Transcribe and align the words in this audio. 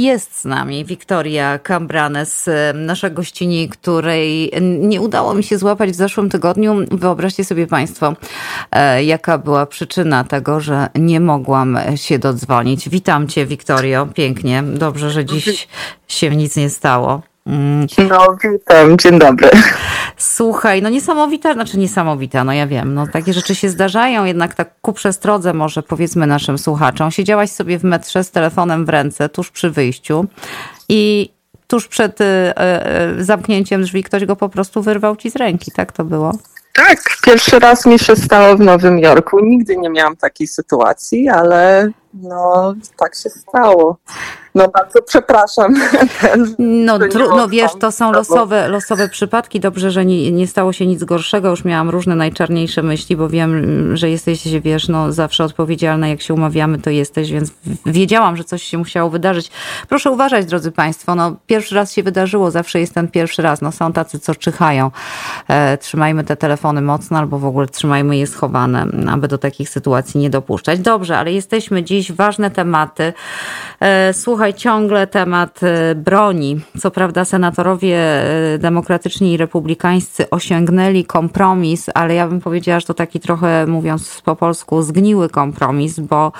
Jest 0.00 0.40
z 0.40 0.44
nami 0.44 0.84
Wiktoria 0.84 1.58
Cambranes, 1.58 2.50
nasza 2.74 3.10
gościni, 3.10 3.68
której 3.68 4.52
nie 4.60 5.00
udało 5.00 5.34
mi 5.34 5.44
się 5.44 5.58
złapać 5.58 5.90
w 5.90 5.94
zeszłym 5.94 6.30
tygodniu. 6.30 6.76
Wyobraźcie 6.90 7.44
sobie 7.44 7.66
Państwo, 7.66 8.14
e, 8.70 9.04
jaka 9.04 9.38
była 9.38 9.66
przyczyna 9.66 10.24
tego, 10.24 10.60
że 10.60 10.88
nie 10.94 11.20
mogłam 11.20 11.78
się 11.94 12.18
dodzwonić. 12.18 12.88
Witam 12.88 13.28
Cię, 13.28 13.46
Wiktorio, 13.46 14.06
pięknie. 14.14 14.62
Dobrze, 14.62 15.10
że 15.10 15.24
dziś 15.24 15.68
się 16.08 16.36
nic 16.36 16.56
nie 16.56 16.70
stało. 16.70 17.22
Mm. 17.48 17.86
No, 18.08 18.36
witam, 18.52 18.98
dzień 18.98 19.18
dobry. 19.18 19.50
Słuchaj, 20.16 20.82
no 20.82 20.88
niesamowita, 20.88 21.54
znaczy 21.54 21.78
niesamowita, 21.78 22.44
no 22.44 22.52
ja 22.52 22.66
wiem, 22.66 22.94
no 22.94 23.06
takie 23.06 23.32
rzeczy 23.32 23.54
się 23.54 23.68
zdarzają, 23.68 24.24
jednak 24.24 24.54
tak 24.54 24.80
ku 24.80 24.92
przestrodze 24.92 25.54
może 25.54 25.82
powiedzmy 25.82 26.26
naszym 26.26 26.58
słuchaczom. 26.58 27.10
Siedziałaś 27.10 27.50
sobie 27.50 27.78
w 27.78 27.84
metrze 27.84 28.24
z 28.24 28.30
telefonem 28.30 28.84
w 28.84 28.88
ręce, 28.88 29.28
tuż 29.28 29.50
przy 29.50 29.70
wyjściu 29.70 30.26
i 30.88 31.30
tuż 31.66 31.88
przed 31.88 32.20
y, 32.20 32.24
y, 33.18 33.24
zamknięciem 33.24 33.82
drzwi 33.82 34.02
ktoś 34.02 34.24
go 34.24 34.36
po 34.36 34.48
prostu 34.48 34.82
wyrwał 34.82 35.16
ci 35.16 35.30
z 35.30 35.36
ręki, 35.36 35.72
tak 35.72 35.92
to 35.92 36.04
było? 36.04 36.32
Tak, 36.74 36.98
pierwszy 37.24 37.58
raz 37.58 37.86
mi 37.86 37.98
się 37.98 38.16
stało 38.16 38.56
w 38.56 38.60
Nowym 38.60 38.98
Jorku. 38.98 39.40
Nigdy 39.40 39.76
nie 39.76 39.90
miałam 39.90 40.16
takiej 40.16 40.46
sytuacji, 40.46 41.28
ale 41.28 41.90
no 42.14 42.74
tak 42.96 43.14
się 43.14 43.30
stało. 43.30 43.96
No 44.54 44.68
bardzo 44.68 45.02
przepraszam. 45.02 45.74
No, 46.58 46.98
tru, 46.98 47.36
no 47.36 47.48
wiesz, 47.48 47.70
to 47.80 47.92
są 47.92 48.12
losowe, 48.12 48.68
losowe 48.68 49.08
przypadki. 49.08 49.60
Dobrze, 49.60 49.90
że 49.90 50.04
nie, 50.04 50.32
nie 50.32 50.46
stało 50.46 50.72
się 50.72 50.86
nic 50.86 51.04
gorszego. 51.04 51.50
Już 51.50 51.64
miałam 51.64 51.90
różne 51.90 52.14
najczarniejsze 52.14 52.82
myśli, 52.82 53.16
bo 53.16 53.28
wiem, 53.28 53.96
że 53.96 54.10
jesteś, 54.10 54.60
wiesz, 54.60 54.88
no 54.88 55.12
zawsze 55.12 55.44
odpowiedzialna. 55.44 56.08
Jak 56.08 56.20
się 56.20 56.34
umawiamy, 56.34 56.78
to 56.78 56.90
jesteś, 56.90 57.32
więc 57.32 57.50
wiedziałam, 57.86 58.36
że 58.36 58.44
coś 58.44 58.62
się 58.62 58.78
musiało 58.78 59.10
wydarzyć. 59.10 59.50
Proszę 59.88 60.10
uważać, 60.10 60.46
drodzy 60.46 60.72
Państwo. 60.72 61.14
No, 61.14 61.36
pierwszy 61.46 61.74
raz 61.74 61.92
się 61.92 62.02
wydarzyło, 62.02 62.50
zawsze 62.50 62.80
jest 62.80 62.94
ten 62.94 63.08
pierwszy 63.08 63.42
raz. 63.42 63.60
No, 63.60 63.72
są 63.72 63.92
tacy, 63.92 64.18
co 64.18 64.34
czyhają. 64.34 64.90
E, 65.48 65.78
trzymajmy 65.78 66.24
te 66.24 66.36
telefony 66.36 66.80
mocno 66.80 67.18
albo 67.18 67.38
w 67.38 67.44
ogóle 67.44 67.66
trzymajmy 67.66 68.16
je 68.16 68.26
schowane, 68.26 68.86
aby 69.10 69.28
do 69.28 69.38
takich 69.38 69.68
sytuacji 69.68 70.20
nie 70.20 70.30
dopuszczać. 70.30 70.80
Dobrze, 70.80 71.18
ale 71.18 71.32
jesteśmy 71.32 71.82
dziś, 71.82 72.12
ważne 72.12 72.50
tematy. 72.50 73.12
E, 73.80 74.12
słuchaj, 74.12 74.37
Słuchaj, 74.38 74.54
ciągle 74.54 75.06
temat 75.06 75.60
y, 75.62 75.94
broni. 75.94 76.60
Co 76.80 76.90
prawda 76.90 77.24
senatorowie 77.24 78.22
y, 78.54 78.58
demokratyczni 78.58 79.32
i 79.32 79.36
republikańscy 79.36 80.30
osiągnęli 80.30 81.04
kompromis, 81.04 81.86
ale 81.94 82.14
ja 82.14 82.28
bym 82.28 82.40
powiedziała, 82.40 82.80
że 82.80 82.86
to 82.86 82.94
taki 82.94 83.20
trochę, 83.20 83.66
mówiąc 83.66 84.22
po 84.24 84.36
polsku, 84.36 84.82
zgniły 84.82 85.28
kompromis, 85.28 86.00
bo 86.00 86.32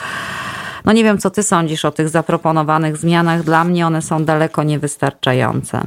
no 0.85 0.93
nie 0.93 1.05
wiem, 1.05 1.19
co 1.19 1.31
ty 1.31 1.43
sądzisz 1.43 1.85
o 1.85 1.91
tych 1.91 2.09
zaproponowanych 2.09 2.97
zmianach. 2.97 3.43
Dla 3.43 3.65
mnie 3.65 3.87
one 3.87 4.03
są 4.03 4.25
daleko 4.25 4.63
niewystarczające. 4.63 5.83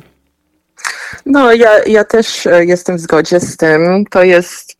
No, 1.25 1.53
ja, 1.53 1.69
ja 1.85 2.03
też 2.03 2.47
e, 2.47 2.65
jestem 2.65 2.97
w 2.97 2.99
zgodzie 2.99 3.39
z 3.39 3.57
tym. 3.57 4.05
To 4.09 4.23
jest 4.23 4.77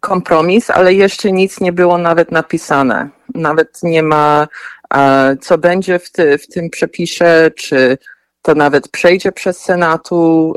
kompromis, 0.00 0.70
ale 0.70 0.94
jeszcze 0.94 1.32
nic 1.32 1.60
nie 1.60 1.72
było 1.72 1.98
nawet 1.98 2.32
napisane. 2.32 3.08
Nawet 3.34 3.82
nie 3.82 4.02
ma 4.02 4.48
co 5.40 5.58
będzie 5.58 5.98
w, 5.98 6.12
ty, 6.12 6.38
w 6.38 6.46
tym 6.46 6.70
przepisie, 6.70 7.50
czy 7.56 7.98
to 8.42 8.54
nawet 8.54 8.88
przejdzie 8.88 9.32
przez 9.32 9.58
Senatu, 9.58 10.54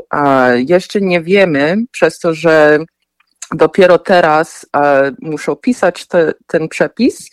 jeszcze 0.66 1.00
nie 1.00 1.22
wiemy, 1.22 1.76
przez 1.90 2.18
to, 2.18 2.34
że 2.34 2.78
dopiero 3.54 3.98
teraz 3.98 4.66
muszą 5.20 5.56
pisać 5.56 6.06
te, 6.06 6.32
ten 6.46 6.68
przepis 6.68 7.30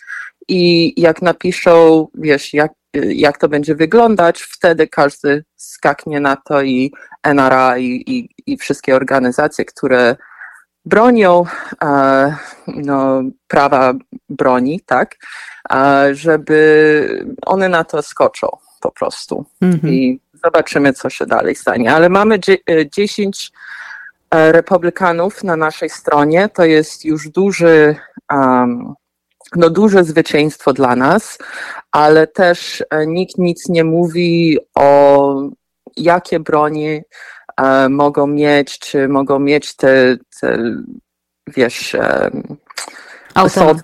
i 0.47 0.93
jak 1.01 1.21
napiszą, 1.21 2.07
wiesz, 2.15 2.53
jak, 2.53 2.71
jak 2.93 3.37
to 3.37 3.49
będzie 3.49 3.75
wyglądać, 3.75 4.41
wtedy 4.41 4.87
każdy 4.87 5.43
skaknie 5.55 6.19
na 6.19 6.35
to 6.35 6.61
i 6.61 6.91
NRA 7.23 7.77
i, 7.77 8.03
i, 8.07 8.29
i 8.45 8.57
wszystkie 8.57 8.95
organizacje, 8.95 9.65
które 9.65 10.15
bronią 10.89 11.45
no, 12.67 13.21
prawa 13.47 13.93
broni, 14.29 14.81
tak, 14.85 15.15
żeby 16.11 17.25
one 17.45 17.69
na 17.69 17.83
to 17.83 18.01
skoczą 18.01 18.57
po 18.79 18.91
prostu. 18.91 19.45
Mhm. 19.61 19.93
I 19.93 20.19
zobaczymy, 20.43 20.93
co 20.93 21.09
się 21.09 21.25
dalej 21.25 21.55
stanie. 21.55 21.93
Ale 21.93 22.09
mamy 22.09 22.39
10 22.91 23.51
e, 24.31 24.37
e, 24.37 24.51
republikanów 24.51 25.43
na 25.43 25.55
naszej 25.55 25.89
stronie. 25.89 26.49
To 26.49 26.65
jest 26.65 27.05
już 27.05 27.29
duży, 27.29 27.95
um, 28.31 28.93
no 29.55 29.69
duże 29.69 30.03
zwycięstwo 30.03 30.73
dla 30.73 30.95
nas, 30.95 31.37
ale 31.91 32.27
też 32.27 32.83
e, 32.89 33.07
nikt 33.07 33.37
nic 33.37 33.69
nie 33.69 33.83
mówi 33.83 34.57
o 34.75 35.33
jakie 35.97 36.39
broni 36.39 37.01
mogą 37.89 38.27
mieć, 38.27 38.79
czy 38.79 39.07
mogą 39.07 39.39
mieć 39.39 39.75
te, 39.75 40.17
te 40.41 40.57
wiesz, 41.47 41.93
um, 41.93 42.57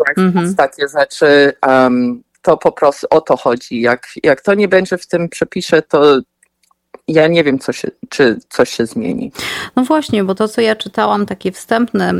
rifles, 0.09 0.55
takie 0.55 0.87
rzeczy. 0.87 1.53
Um, 1.67 2.23
to 2.41 2.57
po 2.57 2.71
prostu 2.71 3.07
o 3.09 3.21
to 3.21 3.37
chodzi. 3.37 3.81
Jak, 3.81 4.07
jak 4.23 4.41
to 4.41 4.53
nie 4.53 4.67
będzie 4.67 4.97
w 4.97 5.07
tym 5.07 5.29
przepisie, 5.29 5.81
to 5.81 6.19
ja 7.07 7.27
nie 7.27 7.43
wiem, 7.43 7.59
co 7.59 7.71
się, 7.71 7.87
czy 8.09 8.39
coś 8.49 8.69
się 8.69 8.85
zmieni. 8.85 9.31
No 9.75 9.83
właśnie, 9.83 10.23
bo 10.23 10.35
to, 10.35 10.47
co 10.47 10.61
ja 10.61 10.75
czytałam, 10.75 11.25
takie 11.25 11.51
wstępne, 11.51 12.13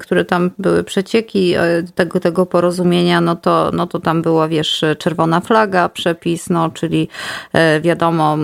które 0.00 0.24
tam 0.24 0.50
były 0.58 0.84
przecieki 0.84 1.54
e, 1.54 1.82
tego, 1.94 2.20
tego 2.20 2.46
porozumienia, 2.46 3.20
no 3.20 3.36
to, 3.36 3.70
no 3.74 3.86
to 3.86 4.00
tam 4.00 4.22
była, 4.22 4.48
wiesz, 4.48 4.84
czerwona 4.98 5.40
flaga, 5.40 5.88
przepis, 5.88 6.50
no, 6.50 6.70
czyli 6.70 7.08
e, 7.52 7.80
wiadomo, 7.80 8.38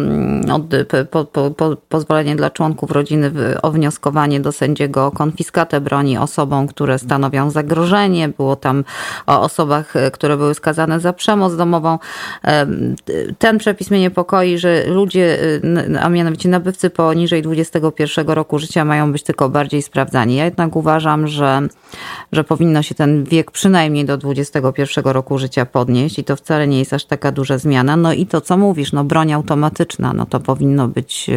od, 0.53 0.63
po, 1.11 1.25
po, 1.25 1.51
po, 1.51 1.77
pozwolenie 1.89 2.37
dla 2.37 2.51
członków 2.51 2.91
rodziny 2.91 3.33
o 3.63 3.71
wnioskowanie 3.71 4.41
do 4.41 4.53
sędziego 4.53 5.07
o 5.07 5.11
konfiskatę 5.11 5.81
broni 5.81 6.19
osobom, 6.19 6.67
które 6.67 6.99
stanowią 6.99 7.51
zagrożenie. 7.51 8.29
Było 8.29 8.57
tam 8.57 8.85
o 9.27 9.41
osobach, 9.41 9.95
które 10.13 10.37
były 10.37 10.55
skazane 10.55 11.01
za 11.01 11.13
przemoc 11.13 11.57
domową. 11.57 11.99
Ten 13.39 13.59
przepis 13.59 13.91
mnie 13.91 14.01
niepokoi, 14.01 14.59
że 14.59 14.85
ludzie 14.87 15.39
a 16.01 16.09
mianowicie 16.09 16.49
nabywcy 16.49 16.91
poniżej 16.91 17.43
21 17.43 18.29
roku 18.29 18.59
życia 18.59 18.85
mają 18.85 19.13
być 19.13 19.23
tylko 19.23 19.49
bardziej 19.49 19.83
sprawdzani. 19.83 20.37
Ja 20.37 20.45
jednak 20.45 20.77
uważam, 20.77 21.27
że, 21.27 21.61
że 22.33 22.45
powinno 22.45 22.83
się 22.83 22.95
ten 22.95 23.25
wiek 23.25 23.51
przynajmniej 23.51 24.05
do 24.05 24.17
21 24.17 25.05
roku 25.05 25.39
życia 25.39 25.67
podnieść 25.67 26.19
i 26.19 26.25
to 26.25 26.37
wcale 26.37 26.67
nie 26.67 26.79
jest 26.79 26.93
aż 26.93 27.05
taka 27.05 27.33
duża 27.33 27.59
zmiana. 27.59 27.97
No 27.97 28.13
i 28.13 28.27
to, 28.27 28.41
co 28.41 28.57
mówisz, 28.57 28.93
no 28.93 29.05
broń 29.05 29.33
automatyczna, 29.33 30.13
no 30.13 30.27
to 30.27 30.41
powinno 30.41 30.89
być, 30.89 31.31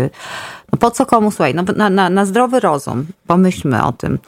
no 0.72 0.80
po 0.80 0.92
co 0.92 1.06
komu, 1.06 1.32
słuchaj, 1.32 1.56
no 1.56 1.64
na, 1.76 1.90
na, 1.90 2.10
na 2.10 2.26
zdrowy 2.26 2.60
rozum, 2.60 3.06
pomyślmy 3.28 3.84
o 3.84 3.92
tym. 3.92 4.20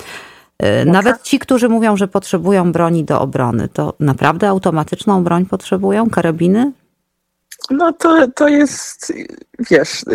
Y, 0.64 0.86
nawet 0.86 1.24
ci, 1.24 1.40
którzy 1.40 1.70
mówią, 1.70 1.98
że 1.98 2.08
potrzebują 2.08 2.72
broni 2.72 3.04
do 3.04 3.22
obrony, 3.22 3.68
to 3.68 3.94
naprawdę 4.00 4.50
automatyczną 4.50 5.24
broń 5.24 5.46
potrzebują? 5.46 6.10
Karabiny? 6.10 6.72
No 7.72 7.94
to, 7.94 8.28
to 8.28 8.48
jest, 8.48 9.14
wiesz, 9.60 10.06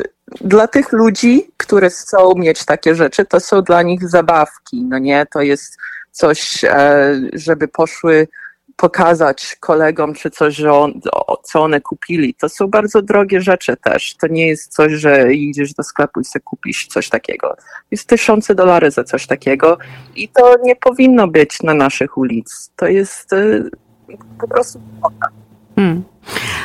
dla 0.40 0.68
tych 0.68 0.92
ludzi, 0.92 1.50
którzy 1.56 1.90
chcą 1.90 2.34
mieć 2.36 2.64
takie 2.64 2.94
rzeczy, 2.94 3.24
to 3.24 3.40
są 3.40 3.62
dla 3.62 3.82
nich 3.82 4.08
zabawki, 4.08 4.84
no 4.84 4.98
nie? 4.98 5.26
To 5.32 5.42
jest 5.42 5.76
coś, 6.12 6.64
e, 6.64 7.20
żeby 7.32 7.68
poszły 7.68 8.28
pokazać 8.76 9.56
kolegom 9.60 10.14
czy 10.14 10.30
coś, 10.30 10.54
że 10.54 10.72
on, 10.72 11.00
co 11.42 11.62
one 11.62 11.80
kupili. 11.80 12.34
To 12.34 12.48
są 12.48 12.66
bardzo 12.68 13.02
drogie 13.02 13.40
rzeczy 13.40 13.76
też. 13.76 14.16
To 14.16 14.26
nie 14.26 14.48
jest 14.48 14.72
coś, 14.74 14.92
że 14.92 15.34
idziesz 15.34 15.74
do 15.74 15.82
sklepu 15.82 16.20
i 16.20 16.24
sobie 16.24 16.42
kupisz 16.42 16.86
coś 16.86 17.08
takiego. 17.08 17.56
Jest 17.90 18.08
tysiące 18.08 18.54
dolarów 18.54 18.94
za 18.94 19.04
coś 19.04 19.26
takiego 19.26 19.78
i 20.16 20.28
to 20.28 20.54
nie 20.62 20.76
powinno 20.76 21.28
być 21.28 21.62
na 21.62 21.74
naszych 21.74 22.18
ulic. 22.18 22.70
To 22.76 22.86
jest 22.86 23.32
e, 23.32 23.62
po 24.40 24.48
prostu 24.48 24.80
Hmm. 25.76 26.04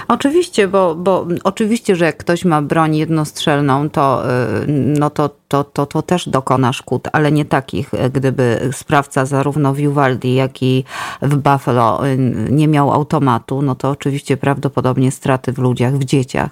Oczywiście, 0.07 0.68
bo, 0.68 0.96
bo 0.96 1.28
oczywiście, 1.44 1.96
że 1.96 2.06
jak 2.06 2.18
ktoś 2.18 2.46
ma 2.46 2.62
broń 2.62 2.96
jednostrzelną, 2.96 3.90
to, 3.90 4.23
y, 4.61 4.66
no 4.67 5.09
to, 5.09 5.29
to, 5.47 5.64
to, 5.64 5.85
to 5.85 6.02
też 6.02 6.29
dokona 6.29 6.73
szkód, 6.73 7.08
ale 7.11 7.32
nie 7.32 7.46
takich, 7.46 7.91
gdyby 8.14 8.70
sprawca 8.72 9.26
zarówno 9.26 9.73
w 9.73 9.79
Uvalde, 9.79 10.28
jak 10.28 10.64
i 10.64 10.84
w 11.22 11.35
Buffalo 11.35 12.08
y, 12.08 12.17
nie 12.49 12.67
miał 12.67 12.93
automatu, 12.93 13.61
no 13.61 13.76
to 13.76 13.90
oczywiście 13.90 14.38
prawdopodobnie 14.38 15.11
straty 15.11 15.53
w 15.53 15.58
ludziach, 15.58 15.93
w 15.93 16.03
dzieciach 16.03 16.49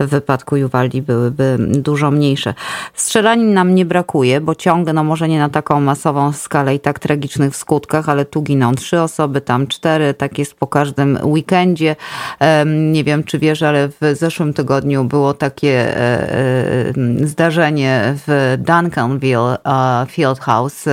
w 0.00 0.06
wypadku 0.06 0.56
Uvalde 0.66 1.02
byłyby 1.02 1.56
dużo 1.58 2.10
mniejsze. 2.10 2.54
Strzelanin 2.94 3.54
nam 3.54 3.74
nie 3.74 3.84
brakuje, 3.84 4.40
bo 4.40 4.54
ciągle, 4.54 4.92
no 4.92 5.04
może 5.04 5.28
nie 5.28 5.38
na 5.38 5.48
taką 5.48 5.80
masową 5.80 6.32
skalę 6.32 6.74
i 6.74 6.80
tak 6.80 6.98
tragicznych 6.98 7.52
w 7.52 7.56
skutkach, 7.56 8.08
ale 8.08 8.24
tu 8.24 8.42
giną 8.42 8.74
trzy 8.74 9.00
osoby, 9.00 9.40
tam 9.40 9.66
cztery, 9.66 10.14
tak 10.14 10.38
jest 10.38 10.54
po 10.54 10.66
każdym 10.66 11.18
weekendzie. 11.22 11.96
Nie 12.66 13.04
wiem, 13.04 13.24
czy 13.24 13.38
wiesz, 13.38 13.62
ale 13.62 13.88
w 13.88 14.00
zeszłym 14.12 14.52
tygodniu 14.54 15.04
było 15.04 15.34
takie 15.34 15.94
zdarzenie 17.24 18.14
w 18.26 18.56
Duncanville 18.58 19.56
Field 20.08 20.40
House. 20.40 20.84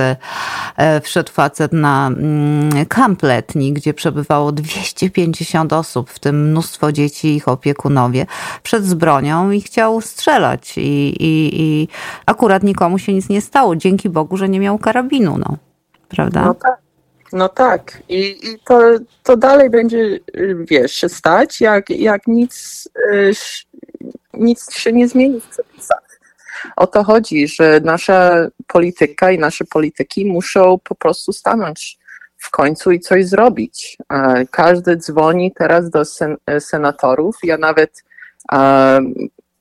Wszedł 1.02 1.32
facet 1.32 1.72
na 1.72 2.06
mm, 2.06 2.86
kamp 2.86 3.22
letni, 3.22 3.72
gdzie 3.72 3.94
przebywało 3.94 4.52
250 4.52 5.72
osób, 5.72 6.10
w 6.10 6.18
tym 6.18 6.50
mnóstwo 6.50 6.92
dzieci 6.92 7.28
i 7.28 7.36
ich 7.36 7.48
opiekunowie, 7.48 8.26
przed 8.62 8.84
z 8.84 8.94
bronią 8.94 9.50
i 9.50 9.60
chciał 9.60 10.00
strzelać. 10.00 10.78
I, 10.78 11.14
i, 11.20 11.60
i 11.62 11.88
akurat 12.26 12.62
nikomu 12.62 12.98
się 12.98 13.14
nic 13.14 13.28
nie 13.28 13.40
stało. 13.40 13.76
Dzięki 13.76 14.08
Bogu, 14.08 14.36
że 14.36 14.48
nie 14.48 14.60
miał 14.60 14.78
karabinu, 14.78 15.38
no. 15.38 15.56
Prawda? 16.08 16.44
No 16.44 16.54
tak. 16.54 16.87
No 17.32 17.48
tak. 17.48 18.02
I, 18.08 18.18
i 18.42 18.58
to, 18.64 18.80
to 19.22 19.36
dalej 19.36 19.70
będzie, 19.70 20.20
wiesz, 20.58 20.92
się 20.92 21.08
stać, 21.08 21.60
jak, 21.60 21.90
jak 21.90 22.26
nic, 22.26 22.88
nic 24.34 24.72
się 24.72 24.92
nie 24.92 25.08
zmieni 25.08 25.40
w 25.40 25.48
przepisach. 25.48 26.20
O 26.76 26.86
to 26.86 27.04
chodzi, 27.04 27.48
że 27.48 27.80
nasza 27.84 28.48
polityka 28.66 29.30
i 29.30 29.38
nasze 29.38 29.64
polityki 29.64 30.26
muszą 30.26 30.78
po 30.84 30.94
prostu 30.94 31.32
stanąć 31.32 31.98
w 32.36 32.50
końcu 32.50 32.90
i 32.90 33.00
coś 33.00 33.26
zrobić. 33.26 33.98
Każdy 34.50 34.96
dzwoni 34.96 35.52
teraz 35.52 35.90
do 35.90 36.04
sen 36.04 36.36
senatorów. 36.60 37.36
Ja 37.42 37.58
nawet 37.58 38.04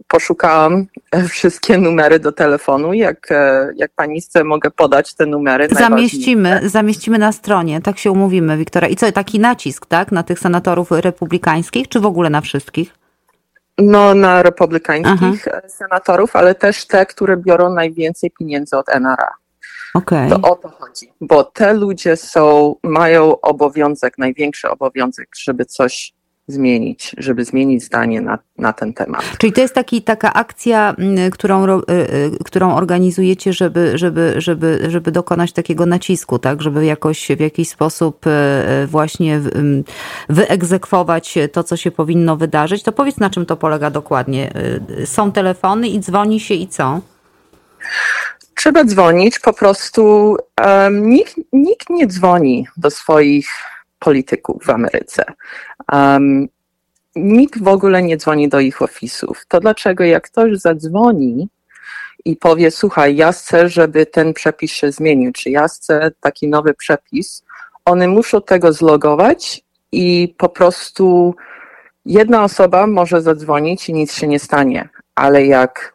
poszukałam 0.08 0.86
wszystkie 1.30 1.78
numery 1.78 2.20
do 2.20 2.32
telefonu. 2.32 2.94
Jak, 2.94 3.32
e, 3.32 3.70
jak 3.76 3.92
pani 3.96 4.22
chce, 4.22 4.44
mogę 4.44 4.72
podać 4.72 5.14
te 5.14 5.26
numery. 5.26 5.68
Zamieścimy, 5.72 6.62
zamieścimy 6.64 7.18
na 7.18 7.32
stronie, 7.32 7.82
tak 7.82 7.98
się 7.98 8.12
umówimy, 8.12 8.58
Wiktoria. 8.58 8.90
I 8.90 8.96
co, 8.96 9.12
taki 9.12 9.40
nacisk, 9.40 9.86
tak, 9.86 10.12
na 10.12 10.24
tych 10.24 10.40
senatorów 10.40 10.92
republikańskich, 10.92 11.88
czy 11.88 12.00
w 12.00 12.06
ogóle 12.06 12.30
na 12.30 12.42
wszystkich? 12.42 12.94
No, 13.78 14.16
na 14.16 14.44
republikańskich 14.44 15.48
Aha. 15.48 15.62
senatorów, 15.68 16.36
ale 16.36 16.56
też 16.56 16.86
te, 16.86 17.06
które 17.06 17.38
biorą 17.38 17.74
najwięcej 17.74 18.32
pieniędzy 18.32 18.78
od 18.78 18.90
NRA. 18.90 19.30
Okay. 19.94 20.30
To 20.30 20.42
o 20.42 20.56
to 20.56 20.70
chodzi, 20.70 21.12
bo 21.22 21.44
te 21.44 21.74
ludzie 21.74 22.16
są, 22.16 22.76
mają 22.84 23.42
obowiązek, 23.42 24.18
największy 24.18 24.70
obowiązek, 24.70 25.30
żeby 25.38 25.66
coś 25.66 26.14
zmienić, 26.48 27.16
żeby 27.18 27.46
zmienić 27.46 27.84
zdanie 27.84 28.22
na, 28.22 28.40
na 28.58 28.74
ten 28.74 28.94
temat. 28.94 29.24
Czyli 29.38 29.54
to 29.54 29.62
jest 29.62 29.74
taki, 29.74 30.02
taka 30.02 30.34
akcja, 30.34 30.96
mm, 30.98 31.32
którą, 31.32 31.68
y, 31.68 31.82
y, 31.90 32.32
którą 32.46 32.76
organizujecie, 32.76 33.54
żeby, 33.54 33.98
żeby, 33.98 34.34
żeby, 34.38 34.86
żeby 34.88 35.12
dokonać 35.12 35.52
takiego 35.52 35.86
nacisku, 35.86 36.40
tak? 36.40 36.62
Żeby 36.62 36.86
jakoś 36.86 37.28
w 37.28 37.40
jakiś 37.40 37.70
sposób 37.70 38.28
y, 38.28 38.88
właśnie 38.88 39.42
wyegzekwować 40.30 41.38
to, 41.52 41.64
co 41.64 41.78
się 41.78 41.92
powinno 41.92 42.38
wydarzyć. 42.38 42.84
To 42.84 42.92
powiedz, 42.92 43.18
na 43.18 43.30
czym 43.30 43.46
to 43.46 43.58
polega 43.58 43.90
dokładnie. 43.90 44.52
Są 45.06 45.32
telefony 45.32 45.88
i 45.88 46.00
dzwoni 46.00 46.40
się 46.40 46.54
i 46.54 46.68
co? 46.68 47.02
Trzeba 48.56 48.84
dzwonić, 48.84 49.40
po 49.40 49.54
prostu 49.54 50.36
um, 50.66 51.10
nikt, 51.10 51.36
nikt 51.54 51.90
nie 51.90 52.08
dzwoni 52.08 52.68
do 52.78 52.90
swoich 52.92 53.50
polityków 54.00 54.64
w 54.66 54.70
Ameryce. 54.70 55.24
Um, 55.92 56.48
nikt 57.16 57.64
w 57.64 57.68
ogóle 57.68 58.04
nie 58.04 58.18
dzwoni 58.18 58.50
do 58.50 58.60
ich 58.60 58.82
ofisów. 58.82 59.46
To 59.48 59.60
dlaczego 59.60 60.04
jak 60.04 60.24
ktoś 60.24 60.58
zadzwoni 60.58 61.50
i 62.26 62.36
powie, 62.36 62.72
słuchaj, 62.72 63.16
ja 63.16 63.32
chcę, 63.32 63.70
żeby 63.70 64.06
ten 64.06 64.34
przepis 64.34 64.72
się 64.72 64.92
zmienił, 64.92 65.32
czy 65.32 65.50
ja 65.50 65.68
chcę 65.68 66.12
taki 66.20 66.48
nowy 66.48 66.74
przepis, 66.74 67.44
one 67.86 68.08
muszą 68.08 68.42
tego 68.42 68.74
zlogować 68.74 69.62
i 69.92 70.36
po 70.38 70.50
prostu 70.50 71.36
jedna 72.06 72.44
osoba 72.44 72.88
może 72.88 73.22
zadzwonić 73.22 73.90
i 73.90 73.94
nic 73.94 74.14
się 74.14 74.28
nie 74.28 74.40
stanie, 74.40 74.90
ale 75.16 75.46
jak 75.46 75.94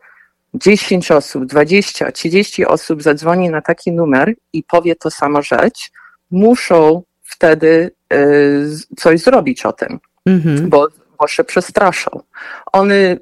10 0.55 1.11
osób, 1.11 1.45
20, 1.45 2.13
30 2.13 2.67
osób 2.67 3.03
zadzwoni 3.03 3.51
na 3.51 3.63
taki 3.63 3.93
numer 3.93 4.35
i 4.53 4.63
powie 4.63 4.97
to 4.97 5.11
samo 5.11 5.43
rzecz, 5.43 5.91
muszą 6.31 7.03
wtedy 7.43 7.91
y, 8.13 8.69
coś 8.97 9.21
zrobić 9.21 9.67
o 9.67 9.73
tym, 9.73 9.99
mhm. 10.27 10.69
bo, 10.69 10.89
bo 11.19 11.29
się 11.29 11.45
przestraszą. 11.45 12.23
One 12.73 13.17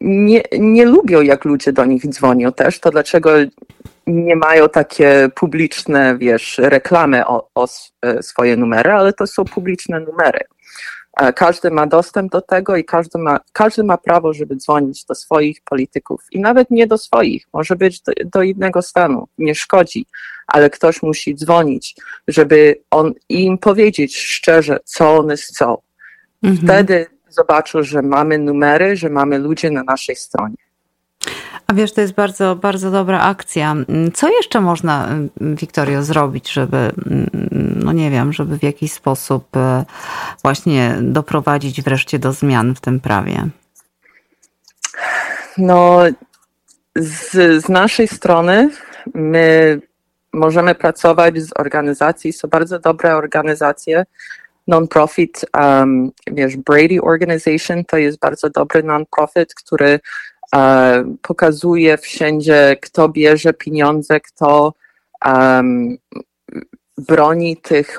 nie, 0.00 0.42
nie 0.58 0.84
lubią, 0.84 1.20
jak 1.20 1.44
ludzie 1.44 1.72
do 1.72 1.84
nich 1.84 2.06
dzwonią 2.06 2.52
też, 2.52 2.80
to 2.80 2.90
dlaczego 2.90 3.30
nie 4.06 4.36
mają 4.36 4.68
takie 4.68 5.28
publiczne, 5.34 6.18
wiesz, 6.18 6.58
reklamy 6.58 7.26
o, 7.26 7.48
o 7.54 7.66
e, 8.02 8.22
swoje 8.22 8.56
numery, 8.56 8.92
ale 8.92 9.12
to 9.12 9.26
są 9.26 9.44
publiczne 9.44 10.00
numery. 10.00 10.40
Każdy 11.36 11.70
ma 11.70 11.86
dostęp 11.86 12.32
do 12.32 12.40
tego 12.40 12.76
i 12.76 12.84
każdy 12.84 13.18
ma, 13.18 13.40
każdy 13.52 13.84
ma 13.84 13.98
prawo, 13.98 14.32
żeby 14.32 14.56
dzwonić 14.56 15.04
do 15.04 15.14
swoich 15.14 15.60
polityków 15.64 16.26
i 16.32 16.40
nawet 16.40 16.70
nie 16.70 16.86
do 16.86 16.98
swoich, 16.98 17.46
może 17.52 17.76
być 17.76 18.00
do, 18.00 18.12
do 18.24 18.42
innego 18.42 18.82
stanu, 18.82 19.28
nie 19.38 19.54
szkodzi, 19.54 20.06
ale 20.46 20.70
ktoś 20.70 21.02
musi 21.02 21.34
dzwonić, 21.34 21.96
żeby 22.28 22.80
on 22.90 23.12
im 23.28 23.58
powiedzieć 23.58 24.16
szczerze, 24.16 24.78
co 24.84 25.18
one 25.18 25.36
chcą. 25.36 25.76
Mhm. 26.42 26.66
Wtedy 26.66 27.06
zobaczą, 27.28 27.82
że 27.82 28.02
mamy 28.02 28.38
numery, 28.38 28.96
że 28.96 29.10
mamy 29.10 29.38
ludzi 29.38 29.70
na 29.70 29.82
naszej 29.82 30.16
stronie. 30.16 30.56
A 31.70 31.72
wiesz, 31.72 31.92
to 31.92 32.00
jest 32.00 32.12
bardzo, 32.12 32.56
bardzo 32.56 32.90
dobra 32.90 33.20
akcja. 33.20 33.76
Co 34.14 34.28
jeszcze 34.28 34.60
można, 34.60 35.08
Wiktorio, 35.40 36.02
zrobić, 36.02 36.52
żeby, 36.52 36.92
no 37.76 37.92
nie 37.92 38.10
wiem, 38.10 38.32
żeby 38.32 38.58
w 38.58 38.62
jakiś 38.62 38.92
sposób 38.92 39.56
e, 39.56 39.84
właśnie 40.42 40.96
doprowadzić 41.02 41.82
wreszcie 41.82 42.18
do 42.18 42.32
zmian 42.32 42.74
w 42.74 42.80
tym 42.80 43.00
prawie? 43.00 43.48
No, 45.58 45.98
z, 46.96 47.32
z 47.64 47.68
naszej 47.68 48.08
strony 48.08 48.70
my 49.14 49.80
możemy 50.32 50.74
pracować 50.74 51.42
z 51.42 51.50
organizacji, 51.58 52.32
są 52.32 52.48
bardzo 52.48 52.78
dobre 52.78 53.16
organizacje, 53.16 54.04
non-profit, 54.66 55.44
um, 55.60 56.10
wiesz, 56.26 56.56
Brady 56.56 57.02
Organization 57.02 57.84
to 57.84 57.96
jest 57.96 58.18
bardzo 58.18 58.50
dobry 58.50 58.82
non-profit, 58.82 59.54
który 59.54 60.00
pokazuje 61.22 61.98
wszędzie, 61.98 62.76
kto 62.82 63.08
bierze 63.08 63.52
pieniądze, 63.52 64.20
kto 64.20 64.74
um, 65.26 65.96
broni 66.98 67.56
tych, 67.56 67.98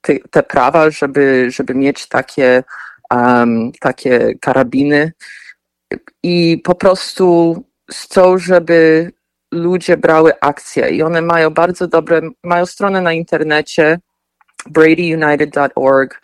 ty, 0.00 0.20
te 0.30 0.42
prawa, 0.42 0.90
żeby, 0.90 1.46
żeby 1.50 1.74
mieć 1.74 2.08
takie, 2.08 2.64
um, 3.10 3.72
takie 3.80 4.34
karabiny. 4.40 5.12
I 6.22 6.60
po 6.64 6.74
prostu 6.74 7.56
chcą, 7.90 8.38
żeby 8.38 9.10
ludzie 9.52 9.96
brały 9.96 10.32
akcje 10.40 10.90
i 10.90 11.02
one 11.02 11.22
mają 11.22 11.50
bardzo 11.50 11.88
dobre, 11.88 12.20
mają 12.42 12.66
stronę 12.66 13.00
na 13.00 13.12
internecie 13.12 13.98
bradyunited.org. 14.70 16.20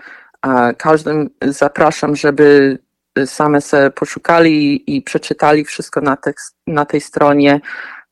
Każdym 0.78 1.30
zapraszam, 1.42 2.16
żeby 2.16 2.78
same 3.26 3.60
sobie 3.60 3.90
poszukali 3.90 4.84
i 4.96 5.02
przeczytali 5.02 5.64
wszystko 5.64 6.00
na, 6.00 6.16
na 6.66 6.84
tej 6.84 7.00
stronie. 7.00 7.60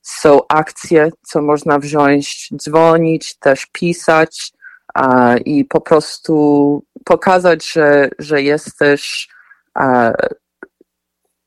Są 0.02 0.40
akcje, 0.48 1.10
co 1.22 1.42
można 1.42 1.78
wziąć, 1.78 2.48
dzwonić, 2.56 3.38
też 3.38 3.66
pisać 3.72 4.52
a, 4.94 5.36
i 5.36 5.64
po 5.64 5.80
prostu 5.80 6.82
pokazać, 7.04 7.72
że, 7.72 8.10
że 8.18 8.42
jesteś 8.42 9.28
a, 9.74 10.12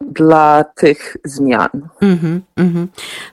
dla 0.02 0.64
tych 0.64 1.18
zmian. 1.25 1.70
Mm 2.02 2.18
-hmm, 2.18 2.40
mm 2.58 2.74
-hmm. 2.74 2.88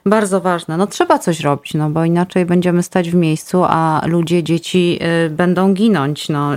Bardzo 0.05 0.41
ważne. 0.41 0.77
No 0.77 0.87
trzeba 0.87 1.19
coś 1.19 1.39
robić, 1.39 1.73
no 1.73 1.89
bo 1.89 2.05
inaczej 2.05 2.45
będziemy 2.45 2.83
stać 2.83 3.09
w 3.09 3.15
miejscu, 3.15 3.63
a 3.67 4.01
ludzie, 4.05 4.43
dzieci 4.43 4.99
y, 5.25 5.29
będą 5.29 5.73
ginąć. 5.73 6.29
No. 6.29 6.51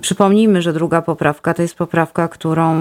Przypomnijmy, 0.00 0.62
że 0.62 0.72
druga 0.72 1.02
poprawka 1.02 1.54
to 1.54 1.62
jest 1.62 1.74
poprawka, 1.74 2.28
którą 2.28 2.74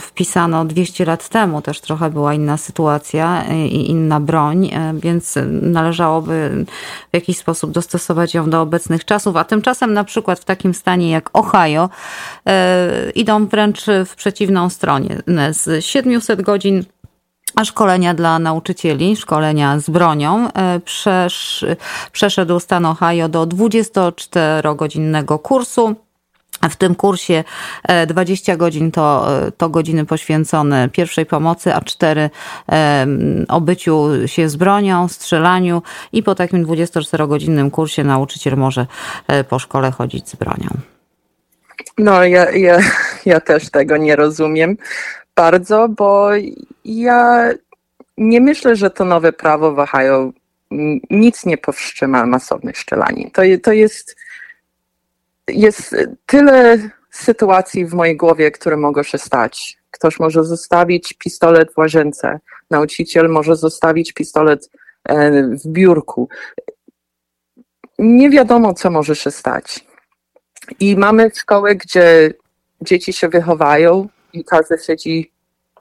wpisano 0.00 0.64
200 0.64 1.04
lat 1.04 1.28
temu. 1.28 1.62
Też 1.62 1.80
trochę 1.80 2.10
była 2.10 2.34
inna 2.34 2.56
sytuacja 2.56 3.44
i 3.70 3.90
inna 3.90 4.20
broń, 4.20 4.66
e, 4.66 4.94
więc 4.94 5.38
należałoby 5.62 6.64
w 7.10 7.14
jakiś 7.14 7.38
sposób 7.38 7.70
dostosować 7.70 8.34
ją 8.34 8.50
do 8.50 8.60
obecnych 8.60 9.04
czasów. 9.04 9.36
A 9.36 9.44
tymczasem 9.44 9.92
na 9.92 10.04
przykład 10.04 10.40
w 10.40 10.44
takim 10.44 10.74
stanie 10.74 11.10
jak 11.10 11.30
Ohio 11.32 11.88
e, 12.46 13.10
idą 13.10 13.46
wręcz 13.46 13.86
w 14.06 14.14
przeciwną 14.16 14.68
stronę. 14.70 15.22
Z 15.50 15.84
700 15.84 16.42
godzin 16.42 16.84
a 17.56 17.64
szkolenia 17.64 18.14
dla 18.14 18.38
nauczycieli, 18.38 19.16
szkolenia 19.16 19.78
z 19.80 19.90
bronią. 19.90 20.48
E, 20.52 20.80
przesz, 20.80 21.64
przeszedł 22.12 22.60
stan 22.60 22.86
Ohio 22.86 23.28
do 23.28 23.46
24-godzinnego 23.46 25.38
kursu. 25.38 25.94
W 26.70 26.76
tym 26.76 26.94
kursie 26.94 27.44
20 28.06 28.52
e, 28.52 28.56
godzin 28.56 28.90
to, 28.90 29.26
e, 29.46 29.52
to 29.52 29.68
godziny 29.68 30.06
poświęcone 30.06 30.88
pierwszej 30.88 31.26
pomocy, 31.26 31.74
a 31.74 31.80
4 31.80 32.30
obyciu 33.48 34.08
się 34.26 34.48
z 34.48 34.56
bronią, 34.56 35.08
strzelaniu 35.08 35.82
i 36.12 36.22
po 36.22 36.34
takim 36.34 36.66
24-godzinnym 36.66 37.70
kursie 37.70 38.04
nauczyciel 38.04 38.56
może 38.56 38.86
po 39.48 39.58
szkole 39.58 39.90
chodzić 39.90 40.28
z 40.28 40.36
bronią. 40.36 40.68
No, 41.98 42.24
ja, 42.24 42.50
ja, 42.50 42.78
ja 43.26 43.40
też 43.40 43.70
tego 43.70 43.96
nie 43.96 44.16
rozumiem 44.16 44.76
bardzo, 45.34 45.88
bo 45.88 46.30
ja 46.84 47.50
nie 48.16 48.40
myślę, 48.40 48.76
że 48.76 48.90
to 48.90 49.04
nowe 49.04 49.32
prawo 49.32 49.72
w 49.72 49.78
Ohio 49.78 50.32
nic 51.10 51.46
nie 51.46 51.58
powstrzyma 51.58 52.26
masownych 52.26 52.76
szczelanin. 52.76 53.30
To, 53.30 53.42
to 53.62 53.72
jest, 53.72 54.16
jest 55.48 55.96
tyle 56.26 56.78
sytuacji 57.10 57.86
w 57.86 57.94
mojej 57.94 58.16
głowie, 58.16 58.50
które 58.50 58.76
mogą 58.76 59.02
się 59.02 59.18
stać. 59.18 59.78
Ktoś 59.90 60.20
może 60.20 60.44
zostawić 60.44 61.12
pistolet 61.12 61.72
w 61.74 61.78
łazience, 61.78 62.40
nauczyciel 62.70 63.28
może 63.28 63.56
zostawić 63.56 64.12
pistolet 64.12 64.70
e, 65.04 65.42
w 65.42 65.66
biurku. 65.66 66.28
Nie 67.98 68.30
wiadomo, 68.30 68.74
co 68.74 68.90
może 68.90 69.16
się 69.16 69.30
stać. 69.30 69.86
I 70.80 70.96
mamy 70.96 71.30
szkoły, 71.34 71.74
gdzie 71.74 72.34
dzieci 72.80 73.12
się 73.12 73.28
wychowają 73.28 74.08
i 74.34 74.44
każdy 74.44 74.78
siedzi 74.78 75.32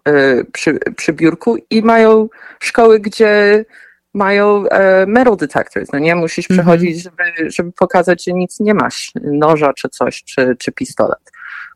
e, 0.05 0.43
przy, 0.43 0.79
przy 0.95 1.13
biurku 1.13 1.57
i 1.69 1.81
mają 1.81 2.29
szkoły, 2.59 2.99
gdzie 2.99 3.65
mają 4.13 4.69
e, 4.69 5.05
metal 5.05 5.37
detectors, 5.37 5.91
no 5.93 5.99
nie? 5.99 6.15
Musisz 6.15 6.49
-hmm. 6.49 6.53
przechodzić, 6.53 7.03
żeby, 7.03 7.23
żeby 7.51 7.71
pokazać, 7.71 8.23
że 8.23 8.33
nic 8.33 8.59
nie 8.59 8.73
masz, 8.73 9.11
noża 9.21 9.73
czy 9.73 9.89
coś, 9.89 10.23
czy, 10.23 10.55
czy 10.59 10.71
pistolet. 10.71 11.31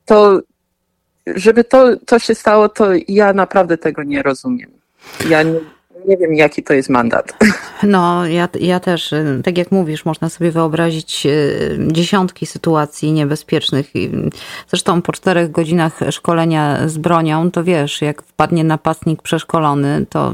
To, 0.06 0.40
żeby 1.36 1.64
to, 1.64 1.98
to 1.98 2.20
się 2.20 2.36
stało, 2.36 2.70
to 2.70 2.88
ja 3.08 3.34
naprawdę 3.34 3.78
tego 3.78 4.04
nie 4.04 4.24
rozumiem. 4.24 4.72
Ja 5.30 5.44
nie, 5.44 5.60
nie 6.06 6.18
wiem, 6.18 6.36
jaki 6.36 6.64
to 6.64 6.74
jest 6.74 6.90
mandat. 6.90 7.34
No, 7.84 8.26
ja, 8.26 8.50
ja 8.60 8.80
też, 8.80 9.14
y, 9.14 9.42
tak 9.44 9.58
jak 9.58 9.72
mówisz, 9.72 10.06
można 10.06 10.30
sobie 10.30 10.52
wyobrazić 10.52 11.26
y, 11.26 11.78
dziesiątki 11.88 12.46
sytuacji 12.46 13.12
niebezpiecznych. 13.12 13.92
Zresztą 14.68 15.02
po 15.02 15.12
czterech 15.12 15.52
godzinach 15.52 16.00
szkolenia 16.12 16.88
z 16.90 16.98
bronią, 16.98 17.52
to 17.52 17.64
wiesz, 17.64 18.02
jak 18.02 18.22
wpadnie 18.22 18.64
napastnik 18.64 19.22
przeszkolony, 19.22 20.06
to, 20.10 20.34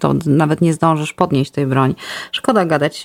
to 0.00 0.14
nawet 0.26 0.60
nie 0.60 0.72
zdążysz 0.72 1.12
podnieść 1.12 1.50
tej 1.50 1.66
broni. 1.66 1.94
Szkoda 2.32 2.64
gadać, 2.64 3.02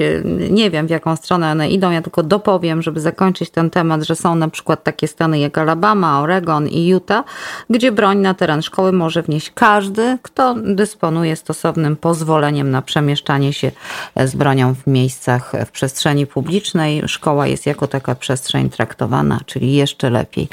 nie 0.49 0.71
wiem 0.71 0.87
w 0.87 0.89
jaką 0.89 1.15
stronę 1.15 1.51
one 1.51 1.69
idą, 1.69 1.91
ja 1.91 2.01
tylko 2.01 2.23
dopowiem, 2.23 2.81
żeby 2.81 2.99
zakończyć 2.99 3.49
ten 3.49 3.69
temat, 3.69 4.03
że 4.03 4.15
są 4.15 4.35
na 4.35 4.47
przykład 4.47 4.83
takie 4.83 5.07
stany 5.07 5.39
jak 5.39 5.57
Alabama, 5.57 6.21
Oregon 6.21 6.67
i 6.67 6.87
Utah, 6.87 7.23
gdzie 7.69 7.91
broń 7.91 8.17
na 8.17 8.33
teren 8.33 8.61
szkoły 8.61 8.91
może 8.91 9.21
wnieść 9.21 9.51
każdy, 9.55 10.17
kto 10.21 10.55
dysponuje 10.55 11.35
stosownym 11.35 11.95
pozwoleniem 12.01 12.71
na 12.71 12.81
przemieszczanie 12.81 13.53
się 13.53 13.71
z 14.15 14.35
bronią 14.35 14.75
w 14.75 14.87
miejscach 14.87 15.51
w 15.65 15.71
przestrzeni 15.71 16.27
publicznej. 16.27 17.01
Szkoła 17.07 17.47
jest 17.47 17.65
jako 17.65 17.87
taka 17.87 18.15
przestrzeń 18.15 18.69
traktowana, 18.69 19.39
czyli 19.45 19.73
jeszcze 19.73 20.09
lepiej. 20.09 20.47